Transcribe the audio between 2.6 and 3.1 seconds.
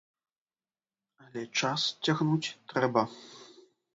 трэба.